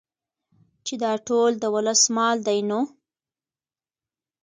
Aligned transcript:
چې 0.85 0.93
دا 1.03 1.13
ټول 1.27 1.51
د 1.59 1.65
ولس 1.75 2.01
مال 2.15 2.37
دى 2.47 2.57
نو 2.69 2.79